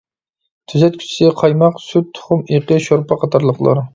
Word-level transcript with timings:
تۈزەتكۈچىسى 0.71 1.27
قايماق، 1.41 1.77
سۈت، 1.85 2.09
تۇخۇم 2.19 2.43
ئېقى، 2.55 2.81
شورپا 2.89 3.21
قاتارلىقلار. 3.25 3.87